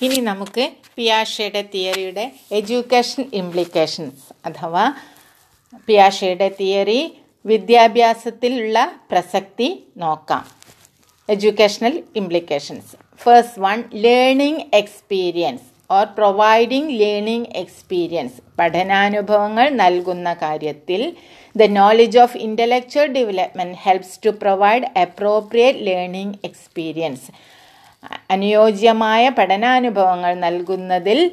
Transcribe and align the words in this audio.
ഇനി 0.00 0.18
നമുക്ക് 0.20 0.64
പിയാഷയുടെ 0.94 1.62
തിയറിയുടെ 1.74 2.24
education 2.52 3.22
implications 3.32 4.24
അഥവാ 4.46 4.84
പിയാഷയുടെ 5.88 6.48
തിയറി 6.58 7.00
വിദ്യാഭ്യാസത്തിലുള്ള 7.44 8.78
പ്രസക്തി 9.10 9.68
നോക്കാം. 9.96 10.44
Educational 11.28 11.94
implications 12.14 12.92
first 13.20 13.60
one 13.60 13.78
learning 14.04 14.64
experience 14.72 15.66
or 15.90 16.06
providing 16.18 16.94
learning 17.00 17.50
experience 17.54 18.38
പഠനാനുഭവങ്ങൾ 18.58 19.68
നൽകുന്ന 19.82 20.28
കാര്യത്തിൽ 20.42 21.02
the 21.54 21.66
knowledge 21.72 22.18
of 22.18 22.36
intellectual 22.36 23.06
development 23.12 23.78
helps 23.84 24.18
to 24.26 24.30
provide 24.42 24.88
appropriate 24.96 25.84
learning 25.88 26.38
experience 26.44 27.28
അനുയോജ്യമായ 28.30 29.28
പഠനാനുഭവങ്ങൾ 29.28 30.34
നൽകുന്നതിൽ 30.34 31.30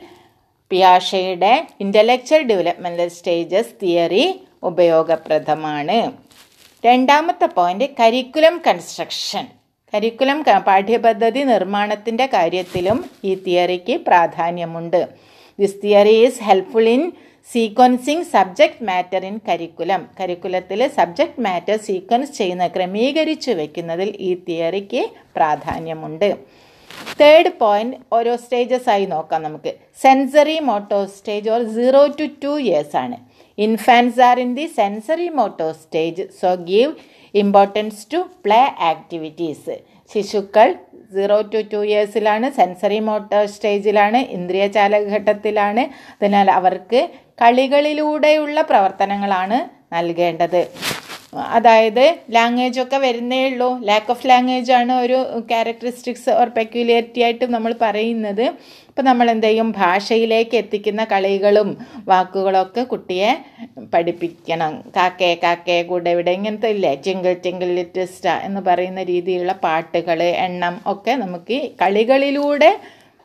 പിയാഷയുടെ 0.71 1.67
ഇന്റലക്ച്വൽ 1.81 2.43
ഡെവലപ്മെന്റൽ 2.43 3.07
സ്റ്റേജസ് 3.07 3.73
തിയറി 3.81 4.47
ഉപയോഗപ്രദമാണ്. 4.63 6.11
രണ്ടാമത്തെ 6.85 7.45
പോയിന്റ് 7.45 7.85
കരിക്കുലം 7.99 8.61
കൺസ്ട്രക്ഷൻ 8.67 9.45
കരിക്കുലം 9.93 10.43
പാഠ്യപദ്ധതി 10.43 11.43
നിർമ്മാണത്തിന്റെ 11.43 12.25
കാര്യത്തിലും 12.25 13.09
ഈ 13.23 13.35
തിയറിക്ക് 13.35 13.95
പ്രാധാന്യമുണ്ട്. 14.07 15.07
This 15.59 15.75
theory 15.83 16.15
is 16.25 16.43
helpful 16.43 16.89
in 16.89 17.11
sequencing 17.51 18.25
subject 18.33 18.85
matter 18.89 19.21
in 19.29 19.35
curriculum 19.47 20.01
കരിക്കുലത്തിൽ 20.19 20.79
subject 20.97 21.43
matter 21.45 21.75
sequence 21.87 22.33
ചെയ്യുന്ന 22.37 22.65
ക്രമീകരിച്ചു 22.67 23.51
വെക്കുന്നതിൽ 23.51 24.09
ഈ 24.27 24.29
തിയറിക്ക് 24.47 25.01
പ്രാധാന്യമുണ്ട്. 25.37 26.29
തേർഡ് 27.21 27.51
പോയിന്റ് 27.61 27.97
ഓരോ 28.17 28.33
സ്റ്റേജസ് 28.35 28.89
ആയി 28.93 29.05
നോക്കാം 29.05 29.43
നമുക്ക്. 29.43 29.71
Sensory 30.03 30.57
motor 30.69 30.99
stage 31.17 31.49
or 31.49 31.61
zero 31.75 32.01
to 32.19 32.27
two 32.43 32.53
years 32.59 32.95
ആണ്. 33.03 33.17
Infants 33.57 34.21
are 34.27 34.37
in 34.39 34.51
the 34.59 34.65
sensory 34.77 35.27
motor 35.39 35.67
stage 35.81 36.23
so 36.41 36.51
give 36.69 36.93
importance 37.33 38.01
to 38.13 38.19
play 38.45 38.61
activities 38.91 39.75
ശിശുക്കൾ 40.11 40.69
സീറോ 41.13 41.37
ടു 41.53 41.59
ടു 41.71 41.79
ഇയേഴ്സിലാണ് 41.89 42.47
സെൻസറി 42.51 42.99
മോട്ടോർ 43.09 43.43
സ്റ്റേജിലാണ് 43.45 44.19
ഇന്ദ്രിയ 44.37 44.63
ചാലഘട്ടത്തിലാണ് 44.67 45.83
അതിനാൽ 46.15 46.49
അവർക്ക് 46.51 47.01
കളികളിലൂടെയുള്ള 47.41 48.59
പ്രവർത്തനങ്ങളാണ് 48.71 49.59
നൽകേണ്ടത്. 49.93 50.61
അതായത് 51.37 52.17
ലാംഗ്വേജ് 52.31 52.81
ഒക്കെ 52.81 52.97
വരുന്നേ 52.97 53.49
ഉള്ളൂ. 53.49 53.79
ലാക്ക് 53.79 54.11
ഓഫ് 54.11 54.27
ലാംഗ്വേജ് 54.27 54.71
ആണ് 54.71 54.91
ഒരു 54.91 55.39
ക്യാരക്ടറിസ്റ്റിക്സ് 55.39 56.29
ഓർ 56.29 56.49
പെക്യുലാരിറ്റി 56.49 57.21
ആയിട്ട് 57.21 57.45
നമ്മൾ 57.45 57.75
പറയുന്നത്. 57.81 58.43
ഇപ്പം 58.87 59.05
നമ്മൾ 59.05 59.31
എന്ത് 59.31 59.47
ചെയ്യും? 59.47 59.71
ഭാഷയിലേക്ക് 59.77 60.57
എത്തിക്കുന്ന 60.57 61.03
കളികളും 61.03 61.77
വാക്കുകളൊക്കെ 62.05 62.83
കുട്ടിയെ 62.83 63.45
പഠിപ്പിക്കണം. 63.93 64.83
കാക്കേ 64.95 65.39
കാക്കേ 65.43 65.83
കൂടെ 65.83 66.09
ഇവിടെ 66.09 66.31
ഇങ്ങനത്തെ 66.31 66.69
ഇല്ലേ? 66.69 66.95
ചിങ്കിൾ 66.95 67.33
ചിങ്കിൾ 67.33 67.75
ലിറ്റസ്റ്റ 67.75 68.27
എന്ന് 68.27 68.61
പറയുന്ന 68.61 69.03
രീതിയിലുള്ള 69.03 69.53
പാട്ടുകൾ 69.53 70.23
എണ്ണം 70.23 70.81
ഒക്കെ 70.85 71.11
നമുക്ക് 71.11 71.69
കളികളിലൂടെ 71.81 72.79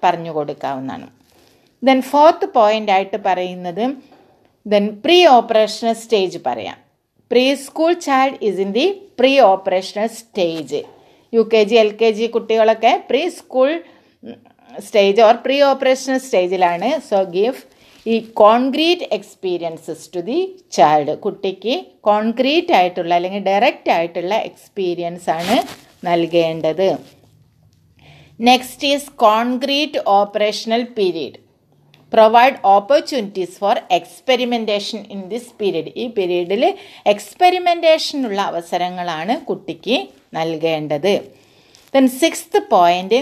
പറഞ്ഞു 0.04 0.30
കൊടുക്കാവുന്നതാണ്. 0.30 1.06
ദെൻ 1.82 2.02
ഫോർത്ത് 2.02 2.46
പോയിന്റ് 2.54 2.92
ആയിട്ട് 2.92 3.16
പറയുന്നത് 3.26 3.94
ദെൻ 4.66 4.88
പ്രീ 5.04 5.26
ഓപ്പറേഷണൽ 5.26 5.92
സ്റ്റേജ് 5.92 6.38
പറയാം. 6.46 6.87
Pre 7.30 7.44
school 7.64 7.92
child 8.06 8.38
is 8.48 8.60
in 8.60 8.70
the 8.72 8.86
pre 9.20 9.32
operational 9.52 10.08
stage 10.20 10.80
U 11.32 11.42
K 11.54 11.60
G 11.64 11.76
L 11.76 11.90
K 12.00 12.10
G 12.10 12.26
കുട്ടികളൊക്കെ 12.26 12.92
pre 13.08 13.22
school 13.30 13.70
stage 14.78 15.20
or 15.20 15.34
pre 15.46 15.56
operational 15.62 16.18
സ്റ്റേജിലാണ് 16.18 16.90
സോ 17.10 17.18
ഗിവ് 17.36 17.58
ഈ 18.06 18.16
concrete 18.42 19.06
experiences 19.12 20.06
to 20.14 20.20
the 20.20 20.38
child 20.72 21.14
കുട്ടിക്ക് 21.18 21.74
concrete 22.00 22.72
ആയിട്ടുള്ള 22.72 23.12
അല്ലെങ്കിൽ 23.14 23.42
direct 23.42 23.90
ആയിട്ടുള്ള 23.90 24.34
experience 24.50 25.28
ആണ് 25.30 25.56
നൽകേണ്ടത്. 26.04 26.88
Next 28.40 28.88
is 28.94 29.10
concrete 29.24 30.00
operational 30.18 30.82
period 30.98 31.38
provide 32.12 32.58
opportunities 32.64 33.56
for 33.62 33.76
experimentation 33.90 35.00
in 35.14 35.20
this 35.28 35.50
period 35.60 35.92
ഈ 35.96 36.06
പീരീഡിൽ 36.06 36.62
എക്സ്പെരിമെന്റേഷനുള്ള 37.06 38.40
അവസരങ്ങളാണ് 38.42 39.34
കുട്ടിക്ക് 39.50 39.98
നൽകേണ്ടത്. 40.34 41.12
ദെൻ 41.94 42.08
സിക്സ്ത് 42.22 42.58
പോയിന്റ് 42.70 43.20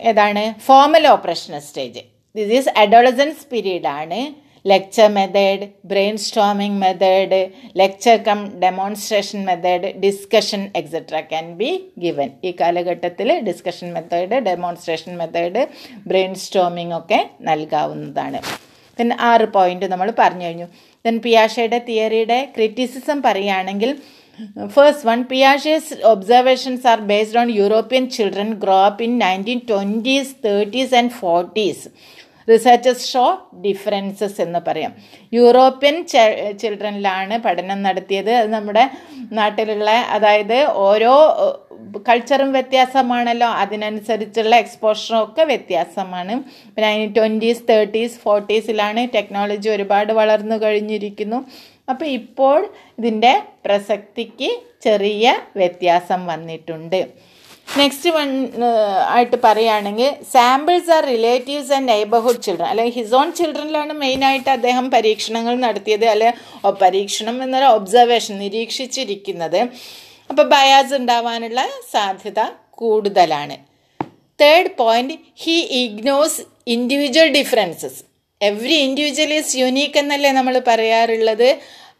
ഏതാണ്? 0.00 0.44
Formal 0.60 1.06
operation 1.06 1.60
stage 1.60 2.02
this 2.34 2.52
is 2.58 2.72
adolescence 2.78 3.46
പീരീഡാണ് 3.52 4.20
lecture 4.64 5.08
method 5.16 5.66
brainstorming 6.18 6.78
method 6.82 7.40
lecture 7.76 8.16
cum 8.28 8.40
demonstration 8.64 9.40
method 9.48 9.88
discussion 10.04 10.62
etcetera 10.80 11.20
can 11.32 11.46
be 11.60 11.70
given 12.04 12.30
ഈ 12.44 12.52
കാലഘട്ടത്തിൽ 12.60 13.30
discussion 13.48 13.90
method 13.96 14.38
demonstration 14.50 15.12
method 15.22 15.62
brainstorming 16.44 16.96
ഒക്കെ 17.00 17.20
നൽകാവുന്നതാണ്. 17.50 18.40
ദെൻ 18.98 19.10
ആറ് 19.30 19.46
പോയിന്റ് 19.56 19.86
നമ്മൾ 19.92 20.08
പറഞ്ഞു 20.22 20.46
കഴിഞ്ഞു. 20.46 20.66
ദെൻ 21.04 21.16
പിയാഷയുടെ 21.26 21.78
തിയറിയുടെ 21.88 22.40
ക്രിറ്റിസിസം 22.56 23.20
പറയുകയാണെങ്കിൽ 23.28 23.92
one 25.08 25.20
Piaget's 25.30 25.94
observations 26.12 26.86
are 26.92 26.98
based 27.10 27.38
on 27.38 27.48
European 27.60 28.04
children 28.16 28.50
grow 28.62 28.76
up 28.84 29.02
in 29.06 29.12
nineteen 29.24 29.60
twenties 29.70 30.34
thirties 30.46 30.94
and 31.00 31.14
forties 31.20 31.84
researches 32.50 33.08
show 33.12 33.24
differences 33.64 34.40
എന്ന് 34.40 34.60
പറയാം. 34.68 34.92
യൂറോപ്യൻ 35.32 35.96
ചിൽഡ്രനിലാണ് 36.62 37.38
പഠനം 37.38 37.82
നടത്തിയത്. 37.82 38.30
അത് 38.30 38.50
നമ്മുടെ 38.50 38.84
നാട്ടിലുള്ള 39.40 39.90
അതായത് 39.90 40.58
ഓരോ 40.86 41.12
കൾച്ചറും 42.08 42.52
വ്യത്യാസമാണല്ലോ. 42.52 43.48
അതിനനുസരിച്ചുള്ള 43.62 44.56
എക്സ്പോഷറും 44.56 45.18
ഒക്കെ 45.22 45.44
വ്യത്യാസമാണ്. 45.44 46.34
പിന്നെ 46.74 46.88
അതിന് 46.90 47.14
ട്വന്റീസ് 47.16 47.62
തേർട്ടീസ് 47.70 48.18
ഫോർട്ടീസിലാണ് 48.24 49.08
ടെക്നോളജി 49.14 49.68
ഒരുപാട് 49.68 50.12
വളർന്നു 50.12 50.56
കഴിഞ്ഞിരിക്കുന്നു. 50.64 51.38
അപ്പോൾ 51.88 52.04
ഇപ്പോൾ 52.04 52.58
ഇതിന്റെ 52.98 53.42
പ്രസക്തിക്ക് 53.66 54.50
ചെറിയ 54.82 55.36
വ്യത്യാസം 55.56 56.26
വന്നിട്ടുണ്ട്. 56.26 57.00
നെക്സ്റ്റ് 57.68 58.10
വൺ 58.16 58.30
ആയിട്ട് 59.12 59.36
പറയുകയാണെങ്കിൽ 59.44 60.08
samples 60.32 60.90
are 60.96 61.02
relatives 61.14 61.72
and 61.76 61.88
neighbourhood 61.92 62.42
children 62.46 62.68
അല്ലെങ്കിൽ 62.72 62.94
ഹിസ് 62.98 63.14
ഓൺ 63.20 63.28
ചിൽഡ്രനിലാണ് 63.38 63.92
മെയിനായിട്ട് 64.02 64.50
അദ്ദേഹം 64.56 64.86
പരീക്ഷണങ്ങൾ 64.94 65.54
നടത്തിയത് 65.64 66.06
അല്ലെ 66.14 66.30
പരീക്ഷണം 66.82 67.36
എന്നൊരു 67.44 67.68
ഒബ്സർവേഷൻ 67.76 68.34
നിരീക്ഷിച്ചിരിക്കുന്നത്. 68.44 69.60
അപ്പോൾ 70.30 70.46
ബയാസ് 70.54 70.94
ഉണ്ടാവാനുള്ള 71.00 71.60
സാധ്യത 71.92 72.40
കൂടുതലാണ്. 72.82 73.56
Third 74.40 74.72
point 74.80 75.16
he 75.44 75.56
ignores 75.82 76.40
individual 76.74 77.28
differences 77.38 78.00
every 78.40 78.76
individual 78.86 79.32
is 79.38 79.56
unique 79.62 79.98
എന്നല്ലേ 80.02 80.30
നമ്മൾ 80.38 80.54
പറയാറുള്ളത്? 80.68 81.48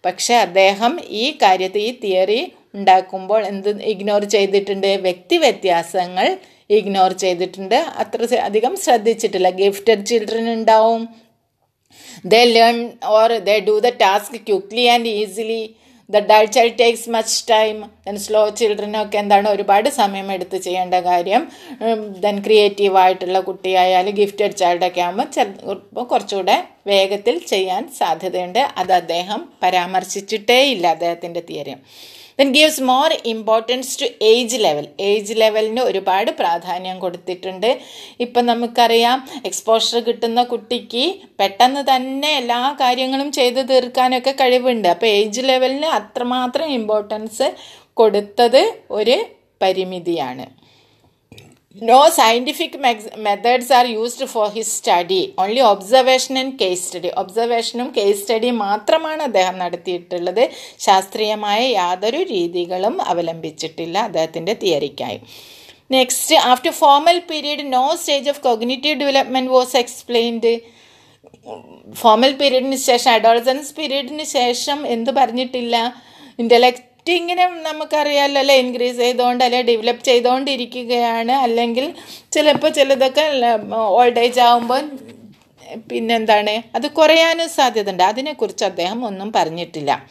പക്ഷേ 0.06 0.34
അദ്ദേഹം 0.46 0.92
ഈ 1.22 1.26
കാര്യത്തെ 1.42 1.80
ഈ 1.88 1.90
തിയറി 2.04 2.40
ഉണ്ടാക്കുമ്പോൾ 2.74 3.44
എന്ത് 3.46 3.70
ഇഗ്നോർ 3.82 4.24
ചെയ്തിട്ടുണ്ട്? 4.24 4.86
വ്യക്തി 4.86 5.36
വ്യത്യാസങ്ങൾ 5.36 6.38
ഇഗ്നോർ 6.70 7.12
ചെയ്തിട്ടുണ്ട്. 7.12 7.74
അത്ര 7.74 8.34
അധികം 8.34 8.76
ശ്രദ്ധിച്ചിട്ടില്ല. 8.76 9.50
ഗിഫ്റ്റഡ് 9.50 10.06
ചിൽഡ്രൻ 10.06 10.52
ഉണ്ടാവും. 10.52 11.08
They 12.26 12.44
learn 12.44 12.90
or 13.04 13.38
they 13.38 13.60
do 13.60 13.78
the 13.78 13.88
task 13.88 14.40
quickly 14.48 14.84
and 14.94 15.08
easily 15.08 15.62
the 16.10 16.20
dull 16.30 16.44
child 16.44 16.78
takes 16.80 17.10
much 17.10 17.36
time 17.50 17.76
then 18.06 18.16
slow 18.16 18.48
ചിൽഡ്രനൊക്കെ 18.48 19.18
എന്താണ് 19.18 19.48
ഒരുപാട് 19.48 19.88
സമയം 19.88 20.32
എടുത്ത് 20.32 20.56
ചെയ്യേണ്ട 20.56 20.94
കാര്യം. 20.94 21.42
ദെൻ 22.24 22.38
ക്രിയേറ്റീവ് 22.44 22.96
ആയിട്ടുള്ള 22.96 23.40
കുട്ടിയായാലും 23.40 24.14
ഗിഫ്റ്റഡ് 24.14 24.56
ചൈൽഡൊക്കെ 24.56 25.00
ആകുമ്പോൾ 25.00 25.24
ചിലപ്പോൾ 25.24 26.04
കുറച്ചുകൂടെ 26.04 26.64
വേഗത്തിൽ 26.86 27.38
ചെയ്യാൻ 27.38 27.90
സാധ്യതയുണ്ട്. 27.98 28.58
അത് 28.58 28.92
അദ്ദേഹം 28.92 29.52
പരാമർശിച്ചിട്ടേ 29.62 30.60
ഇല്ല 30.70 30.86
അദ്ദേഹത്തിന്റെ 30.86 31.42
theory 31.50 31.74
then 32.42 32.50
gives 32.54 32.84
more 32.88 33.10
importance 33.32 33.96
to 33.98 34.06
age 34.28 34.56
level 34.62 34.86
age 35.08 35.34
ലെവലിന് 35.40 35.82
ഒരുപാട് 35.88 36.30
പ്രാധാന്യം 36.40 36.96
കൊടുത്തിട്ടുണ്ട്. 37.02 37.68
ഇപ്പം 38.24 38.44
നമുക്കറിയാം 38.50 39.18
എക്സ്പോഷർ 39.48 40.00
കിട്ടുന്ന 40.08 40.42
കുട്ടിക്ക് 40.52 41.04
പെട്ടെന്ന് 41.40 41.82
തന്നെ 41.90 42.30
എല്ലാ 42.40 42.58
കാര്യങ്ങളും 42.80 43.28
ചെയ്തു 43.38 43.62
തീർക്കാനൊക്കെ 43.70 44.32
കഴിവുണ്ട്. 44.40 44.88
അപ്പോൾ 44.94 45.10
ഏജ് 45.18 45.44
ലെവലിന് 45.50 45.88
അത്രമാത്രം 46.00 46.72
ഇമ്പോർട്ടൻസ് 46.78 47.48
കൊടുത്തത് 48.00 48.62
ഒരു 48.98 49.16
പരിമിതിയാണ്. 49.64 50.46
No 51.74 52.08
scientific 52.10 52.78
methods 53.18 53.70
are 53.70 53.86
used 53.86 54.22
for 54.24 54.50
his 54.50 54.70
study. 54.70 55.34
Only 55.38 55.60
observation 55.62 56.36
and 56.36 56.58
case 56.58 56.82
study. 56.82 57.10
ഒബ്സർവേഷനും 57.16 57.88
കേസ് 57.96 58.18
സ്റ്റഡിയും 58.22 58.56
മാത്രമാണ് 58.64 59.22
അദ്ദേഹം 59.22 59.56
നടത്തിയിട്ടുള്ളത് 59.58 60.42
ശാസ്ത്രീയമായ 60.86 61.60
യാതൊരു 61.72 62.20
രീതികളും 62.32 62.96
അവലംബിച്ചിട്ടില്ല 63.04 63.96
അദ്ദേഹത്തിന്റെ 64.08 64.54
തിയറിക്കായി 64.62 65.18
next 65.90 66.36
after 66.50 66.74
formal 66.82 67.18
period 67.30 67.66
no 67.72 67.84
stage 68.02 68.30
of 68.32 68.44
cognitive 68.46 69.00
development 69.02 69.52
was 69.56 69.76
explained 69.82 70.52
formal 72.02 72.32
പീരീഡിന് 72.40 72.80
ശേഷം 72.88 73.12
അഡോളസൻസ് 73.12 73.74
പീരീഡിന് 73.78 74.26
ശേഷം 74.38 74.80
എന്ത് 74.94 75.12
പറഞ്ഞിട്ടില്ല 75.20 75.76
ഇന്റലക്റ്റ് 76.38 76.86
ഇങ്ങനെ 77.10 77.46
നമുക്കറിയാമല്ലോ 77.46 78.40
അല്ലേ? 78.40 78.54
ഇൻക്രീസ് 78.56 78.96
ചെയ്തുകൊണ്ട് 78.96 79.44
അല്ലെ? 79.44 79.62
ഡെവലപ്പ് 79.62 80.04
ചെയ്തുകൊണ്ടിരിക്കുകയാണ് 80.04 81.32
അല്ലെങ്കിൽ 81.32 81.94
ചിലപ്പോൾ 82.32 82.70
ചിലതൊക്കെ 82.70 83.24
ഓൾഡ് 83.74 84.18
ഏജ് 84.18 84.40
ആകുമ്പോൾ 84.40 84.90
പിന്നെന്താണ്? 85.90 86.62
അത് 86.74 86.86
കുറയാനും 86.90 87.48
സാധ്യതയുണ്ട്. 87.48 88.02
അതിനെക്കുറിച്ച് 88.02 88.64
അദ്ദേഹം 88.64 89.06
ഒന്നും 89.06 89.32
പറഞ്ഞിട്ടില്ല. 89.32 90.06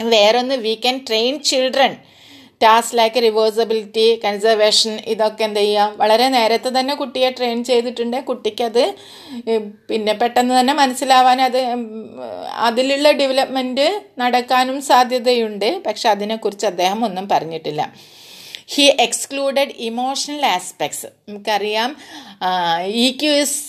വേറൊന്ന് 0.00 0.54
we 0.54 0.74
can 0.74 1.04
train 1.08 1.42
children 1.42 1.96
task 2.60 2.94
like 2.98 3.20
reversibility 3.26 4.04
conservation 4.24 4.92
ഇതൊക്കെ 5.12 5.44
എന്ത് 5.46 5.60
ചെയ്യുക. 5.60 5.96
വളരെ 6.00 6.26
നേരത്തെ 6.36 6.70
തന്നെ 6.78 6.94
കുട്ടിയെ 7.00 7.30
ട്രെയിൻ 7.38 7.58
ചെയ്തിട്ടുണ്ട്. 7.70 8.18
കുട്ടിക്കത് 8.28 8.82
പിന്നെ 9.90 10.12
പെട്ടെന്ന് 10.22 10.54
തന്നെ 10.58 10.74
മനസ്സിലാവാൻ 10.82 11.40
അത് 11.48 11.60
അതിലുള്ള 12.68 13.10
ഡെവലപ്മെന്റ് 13.22 13.86
നടക്കാനും 14.22 14.78
സാധ്യതയുണ്ട്. 14.90 15.68
പക്ഷെ 15.86 16.06
അതിനെക്കുറിച്ച് 16.14 16.66
അദ്ദേഹം 16.72 17.00
ഒന്നും 17.08 17.26
പറഞ്ഞിട്ടില്ല. 17.32 17.82
ഹി 18.74 18.84
എക്സ്ക്ലൂഡഡ് 19.06 19.74
ഇമോഷണൽ 19.88 20.44
ആസ്പെക്ട്സ് 20.56 21.08
നമുക്കറിയാം 21.28 21.90
ഇ 23.04 23.08
ക്യു 23.20 23.34
ഇസ് 23.42 23.60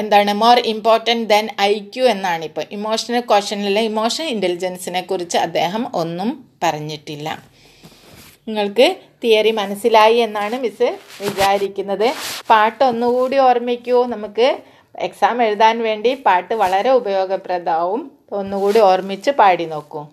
എന്താണ് 0.00 0.32
more 0.42 0.58
important 0.72 1.26
than 1.32 1.46
I 1.70 1.72
Q 1.94 2.04
എന്നാണ് 2.12 2.42
ഇപ്പോൾ. 2.48 2.64
ഇമോഷണൽ 2.76 3.22
ക്വസ്റ്റനിലെ 3.30 3.82
ഇമോഷണൽ 3.90 4.28
ഇന്റലിജൻസിനെ 4.34 5.02
കുറിച്ച് 5.10 5.38
അദ്ദേഹം 5.46 5.84
ഒന്നും 6.02 6.30
പറഞ്ഞിട്ടില്ല. 6.62 7.42
നിങ്ങൾക്ക് 8.48 8.96
തിയറി 9.24 9.50
മനസ്സിലായി 9.50 10.16
എന്നാണ് 10.16 10.60
മിസ് 10.60 10.98
വിചാരിക്കുന്നത്. 11.22 12.14
പാട്ട് 12.50 12.84
ഒന്നുകൂടി 12.84 13.36
ഓർമ്മിക്കൂ. 13.36 14.04
നമുക്ക് 14.04 14.58
എക്സാം 14.98 15.42
എഴുതാൻ 15.42 15.82
വേണ്ടി 15.82 16.14
പാട്ട് 16.14 16.54
വളരെ 16.54 16.90
ഉപയോഗപ്രദമാവും 16.90 18.10
ഒന്നുകൂടി 18.32 18.78
ഓർമ്മിച്ച് 18.78 19.30
പാടി 19.30 19.64
നോക്കൂ. 19.64 20.06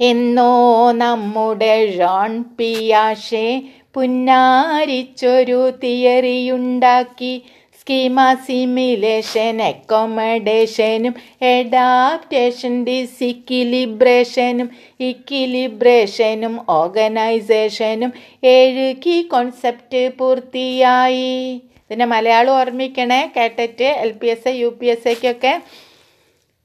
എന്നോ 0.00 0.92
നമ്മുടെ 0.92 1.98
ഷോൺ 1.98 2.44
പിയാഷെ 2.58 3.62
പുന്നാരിച്ചൊരു 3.94 5.70
തിയറിയുണ്ടാക്കി. 5.70 7.42
സ്കീമ 7.88 8.34
സിമിലേഷൻ 8.34 9.62
അക്കോമഡേഷനും 9.62 11.14
എഡാപ്റ്റേഷൻ 11.42 12.84
ഡിസിക്വിലിബ്രേഷനും 12.84 14.70
ഇക്വിലിബ്രേഷനും 15.00 16.66
ഓർഗനൈസേഷനും 16.68 18.12
ഏഴ് 18.44 18.94
കീ 19.06 19.22
കോൺസെപ്റ്റ് 19.22 20.02
പൂർത്തിയായി. 20.18 21.32
ഇതിന്റെ 21.54 22.04
മലയാളം 22.04 22.52
ഓർമ്മിക്കണേ. 22.52 23.30
കേട്ടിട്ട് 23.36 23.84
L 23.84 24.10
P 24.10 24.26
S 24.26 24.48
A 24.48 24.52
U 24.52 24.68
P 24.80 24.86
S 24.86 25.08
എക്കൊക്കെ 25.08 25.62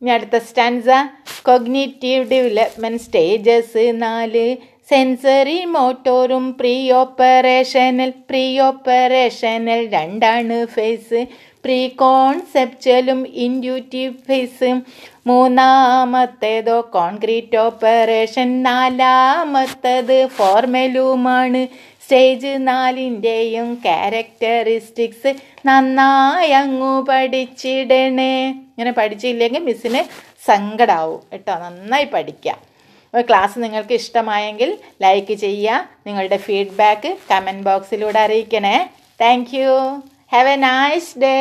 ഇനി 0.02 0.10
അടുത്ത 0.10 0.38
സ്റ്റാൻസ 0.38 0.86
കൊഗ്നേറ്റീവ് 1.42 2.30
ഡെവലപ്മെന്റ് 2.32 3.02
സ്റ്റേജസ് 3.02 3.92
നാല്. 3.94 4.56
സെൻസറി 4.94 5.66
മോട്ടോറും 5.66 6.58
പ്രീ 6.60 6.92
ഓപ്പറേഷനൽ 6.92 8.10
പ്രീ 8.10 8.60
ഓപ്പറേഷനൽ 8.60 9.88
രണ്ടാണ് 9.88 10.66
ഫേസ്. 10.66 11.26
പ്രീ 11.36 11.88
കോൺസെപ്റ്റലും 11.88 13.28
ഇൻഡ്യൂറ്റീവ് 13.28 14.14
ഫേസ്. 14.28 14.82
മൂന്നാമത്തേതോ 15.28 16.92
കോൺക്രീറ്റ് 16.94 17.58
ഓപ്പറേഷൻ. 17.58 18.64
നാലാമത്തത് 18.64 20.28
ഫോർമലുമാണ്. 20.28 21.68
Stage 22.04 22.54
നാലിന്റെയും 22.60 23.74
characteristics. 23.76 25.34
നന്നായി 25.66 26.52
അങ്ങു 26.52 27.06
പഠിച്ചിടണേ. 27.10 28.50
ഇങ്ങനെ 28.50 28.92
പഠിച്ചില്ലെങ്കിൽ 28.92 29.60
മിസ്സിന് 29.60 30.04
സങ്കടാവും. 30.46 31.20
കേട്ടോ 31.32 31.54
നന്നായി 31.54 32.04
അപ്പോൾ 32.04 32.73
ക്ലാസ് 33.22 33.60
നിങ്ങൾക്ക് 33.60 33.94
ഇഷ്ടമായെങ്കിൽ 33.94 34.78
ലൈക്ക് 35.02 35.34
ചെയ്യുക 35.34 35.90
നിങ്ങളുടെ 36.08 36.38
ഫീഡ്ബാക്ക് 36.38 37.18
കമന്റ് 37.32 37.64
ബോക്സിലൂടെ 37.64 38.20
അറിയിക്കണേ. 38.20 38.90
Thank 39.22 39.56
you 39.56 40.02
have 40.34 40.50
a 40.50 40.56
nice 40.56 41.20
day 41.20 41.36